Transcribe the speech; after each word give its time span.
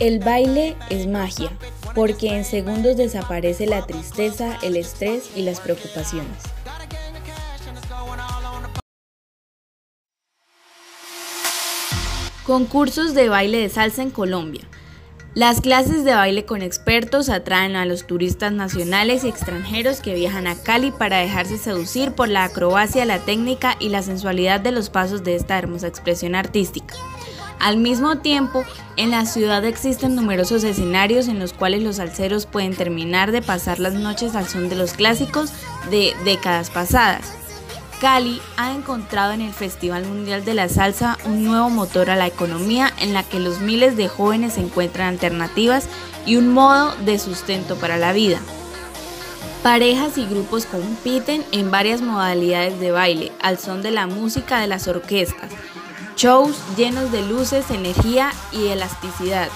El 0.00 0.18
baile 0.18 0.78
es 0.88 1.06
magia, 1.06 1.50
porque 1.94 2.34
en 2.34 2.46
segundos 2.46 2.96
desaparece 2.96 3.66
la 3.66 3.84
tristeza, 3.84 4.56
el 4.62 4.76
estrés 4.76 5.30
y 5.36 5.42
las 5.42 5.60
preocupaciones. 5.60 6.38
Concursos 12.46 13.12
de 13.12 13.28
baile 13.28 13.58
de 13.58 13.68
salsa 13.68 14.00
en 14.00 14.10
Colombia. 14.10 14.62
Las 15.34 15.60
clases 15.60 16.02
de 16.06 16.14
baile 16.14 16.46
con 16.46 16.62
expertos 16.62 17.28
atraen 17.28 17.76
a 17.76 17.84
los 17.84 18.06
turistas 18.06 18.52
nacionales 18.52 19.22
y 19.22 19.28
extranjeros 19.28 20.00
que 20.00 20.14
viajan 20.14 20.46
a 20.46 20.56
Cali 20.56 20.92
para 20.92 21.18
dejarse 21.18 21.58
seducir 21.58 22.12
por 22.12 22.30
la 22.30 22.44
acrobacia, 22.44 23.04
la 23.04 23.18
técnica 23.18 23.76
y 23.78 23.90
la 23.90 24.02
sensualidad 24.02 24.60
de 24.60 24.72
los 24.72 24.88
pasos 24.88 25.24
de 25.24 25.36
esta 25.36 25.58
hermosa 25.58 25.88
expresión 25.88 26.34
artística. 26.34 26.96
Al 27.60 27.76
mismo 27.76 28.16
tiempo, 28.16 28.64
en 28.96 29.10
la 29.10 29.26
ciudad 29.26 29.66
existen 29.66 30.16
numerosos 30.16 30.64
escenarios 30.64 31.28
en 31.28 31.38
los 31.38 31.52
cuales 31.52 31.82
los 31.82 31.96
salseros 31.96 32.46
pueden 32.46 32.74
terminar 32.74 33.32
de 33.32 33.42
pasar 33.42 33.78
las 33.78 33.92
noches 33.92 34.34
al 34.34 34.48
son 34.48 34.70
de 34.70 34.76
los 34.76 34.94
clásicos 34.94 35.52
de 35.90 36.14
décadas 36.24 36.70
pasadas. 36.70 37.34
Cali 38.00 38.40
ha 38.56 38.72
encontrado 38.72 39.32
en 39.32 39.42
el 39.42 39.52
Festival 39.52 40.06
Mundial 40.06 40.42
de 40.42 40.54
la 40.54 40.70
Salsa 40.70 41.18
un 41.26 41.44
nuevo 41.44 41.68
motor 41.68 42.08
a 42.08 42.16
la 42.16 42.26
economía 42.26 42.94
en 42.98 43.12
la 43.12 43.24
que 43.24 43.38
los 43.38 43.60
miles 43.60 43.94
de 43.94 44.08
jóvenes 44.08 44.56
encuentran 44.56 45.08
alternativas 45.08 45.86
y 46.24 46.36
un 46.36 46.54
modo 46.54 46.94
de 47.04 47.18
sustento 47.18 47.76
para 47.76 47.98
la 47.98 48.14
vida. 48.14 48.38
Parejas 49.62 50.16
y 50.16 50.24
grupos 50.24 50.64
compiten 50.64 51.44
en 51.52 51.70
varias 51.70 52.00
modalidades 52.00 52.80
de 52.80 52.90
baile 52.90 53.32
al 53.42 53.58
son 53.58 53.82
de 53.82 53.90
la 53.90 54.06
música 54.06 54.58
de 54.58 54.66
las 54.66 54.88
orquestas, 54.88 55.50
Shows 56.20 56.54
llenos 56.76 57.10
de 57.12 57.22
luces, 57.22 57.70
energía 57.70 58.30
y 58.52 58.66
elasticidad. 58.66 59.48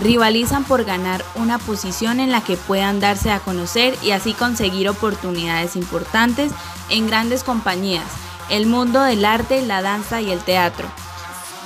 Rivalizan 0.00 0.64
por 0.64 0.84
ganar 0.84 1.24
una 1.34 1.58
posición 1.58 2.20
en 2.20 2.30
la 2.30 2.44
que 2.44 2.58
puedan 2.58 3.00
darse 3.00 3.30
a 3.30 3.38
conocer 3.38 3.94
y 4.02 4.10
así 4.10 4.34
conseguir 4.34 4.90
oportunidades 4.90 5.76
importantes 5.76 6.52
en 6.90 7.06
grandes 7.06 7.42
compañías, 7.42 8.04
el 8.50 8.66
mundo 8.66 9.02
del 9.02 9.24
arte, 9.24 9.62
la 9.62 9.80
danza 9.80 10.20
y 10.20 10.30
el 10.30 10.40
teatro. 10.40 10.86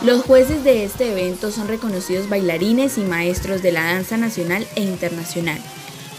Los 0.04 0.22
jueces 0.22 0.62
de 0.62 0.84
este 0.84 1.10
evento 1.10 1.50
son 1.50 1.66
reconocidos 1.66 2.28
bailarines 2.28 2.96
y 2.96 3.00
maestros 3.00 3.60
de 3.60 3.72
la 3.72 3.82
danza 3.82 4.18
nacional 4.18 4.64
e 4.76 4.82
internacional. 4.82 5.58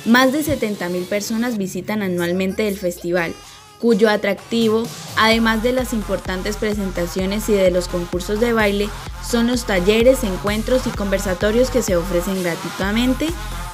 Más 0.04 0.34
de 0.34 0.44
70.000 0.44 1.06
personas 1.06 1.58
visitan 1.58 2.02
anualmente 2.02 2.68
el 2.68 2.78
festival, 2.78 3.34
cuyo 3.80 4.09
atractivo, 4.09 4.84
además 5.18 5.63
de 5.63 5.72
las 5.72 5.94
importantes 5.94 6.58
presentaciones 6.58 7.50
y 7.50 7.53
de 7.53 7.72
los 7.72 7.88
concursos 7.88 8.40
de 8.40 8.53
baile, 8.53 8.90
son 9.28 9.47
los 9.47 9.66
talleres, 9.66 10.24
encuentros 10.24 10.88
y 10.88 10.91
conversatorios 10.91 11.69
que 11.69 11.81
se 11.81 11.96
ofrecen 11.96 12.41
gratuitamente 12.44 13.28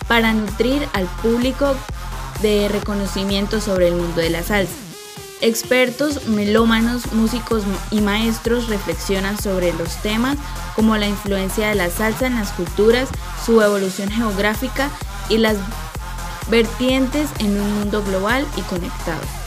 para 0.07 0.33
nutrir 0.33 0.87
al 0.93 1.05
público 1.21 1.75
de 2.41 2.67
reconocimiento 2.69 3.61
sobre 3.61 3.89
el 3.89 3.95
mundo 3.95 4.21
de 4.21 4.29
la 4.29 4.43
salsa. 4.43 4.73
Expertos, 5.41 6.27
melómanos, 6.27 7.13
músicos 7.13 7.63
y 7.89 8.01
maestros 8.01 8.67
reflexionan 8.67 9.41
sobre 9.41 9.73
los 9.73 9.95
temas 9.97 10.37
como 10.75 10.97
la 10.97 11.07
influencia 11.07 11.69
de 11.69 11.75
la 11.75 11.89
salsa 11.89 12.27
en 12.27 12.35
las 12.35 12.51
culturas, 12.51 13.09
su 13.43 13.59
evolución 13.61 14.11
geográfica 14.11 14.89
y 15.29 15.37
las 15.37 15.57
vertientes 16.49 17.29
en 17.39 17.59
un 17.59 17.73
mundo 17.79 18.03
global 18.03 18.45
y 18.55 18.61
conectado. 18.61 19.40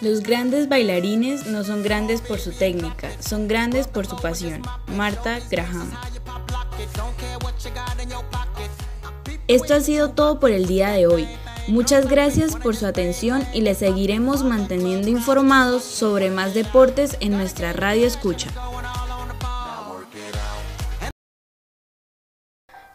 Los 0.00 0.22
grandes 0.22 0.66
bailarines 0.66 1.46
no 1.46 1.62
son 1.62 1.82
grandes 1.82 2.22
por 2.22 2.38
su 2.38 2.52
técnica, 2.52 3.10
son 3.20 3.48
grandes 3.48 3.86
por 3.86 4.06
su 4.06 4.16
pasión. 4.16 4.62
Marta 4.96 5.40
Graham. 5.50 5.92
Esto 9.46 9.74
ha 9.74 9.80
sido 9.80 10.10
todo 10.12 10.40
por 10.40 10.52
el 10.52 10.66
día 10.66 10.90
de 10.92 11.06
hoy. 11.06 11.28
Muchas 11.68 12.08
gracias 12.08 12.56
por 12.56 12.76
su 12.76 12.86
atención 12.86 13.46
y 13.52 13.60
les 13.60 13.76
seguiremos 13.76 14.42
manteniendo 14.42 15.10
informados 15.10 15.84
sobre 15.84 16.30
más 16.30 16.54
deportes 16.54 17.18
en 17.20 17.32
nuestra 17.32 17.74
radio 17.74 18.06
escucha. 18.06 18.48